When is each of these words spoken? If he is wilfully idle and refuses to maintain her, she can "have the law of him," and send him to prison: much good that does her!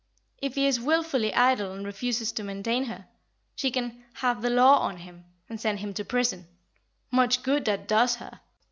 If 0.39 0.55
he 0.55 0.65
is 0.65 0.79
wilfully 0.79 1.31
idle 1.31 1.73
and 1.73 1.85
refuses 1.85 2.31
to 2.31 2.43
maintain 2.43 2.85
her, 2.85 3.05
she 3.55 3.69
can 3.69 4.03
"have 4.13 4.41
the 4.41 4.49
law 4.49 4.89
of 4.89 4.97
him," 4.97 5.25
and 5.47 5.61
send 5.61 5.77
him 5.81 5.93
to 5.93 6.03
prison: 6.03 6.47
much 7.11 7.43
good 7.43 7.65
that 7.65 7.87
does 7.87 8.15
her! 8.15 8.39